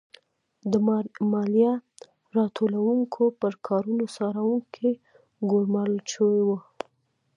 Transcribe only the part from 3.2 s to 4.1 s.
پر کارونو